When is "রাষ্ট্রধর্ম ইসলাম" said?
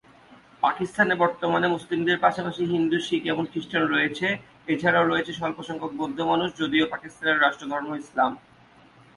7.43-8.31